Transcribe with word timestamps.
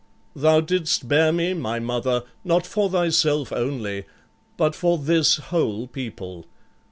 Thou 0.35 0.61
didst 0.61 1.07
bear 1.07 1.31
me, 1.31 1.53
my 1.53 1.77
mother, 1.77 2.23
not 2.43 2.65
for 2.65 2.89
thyself 2.89 3.53
only, 3.53 4.05
but 4.57 4.73
for 4.73 4.97
this 4.97 5.35
whole 5.35 5.85
people. 5.85 6.47